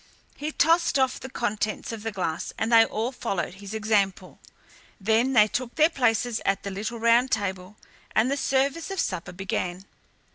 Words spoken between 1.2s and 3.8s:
contents of the glass and they all followed his